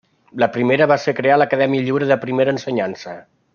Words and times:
La 0.43 0.47
primera 0.55 0.87
va 0.91 0.97
ser 1.03 1.13
crear 1.19 1.37
l'Acadèmia 1.41 1.85
Lliure 1.89 2.09
de 2.13 2.19
primera 2.25 2.57
ensenyança. 2.59 3.17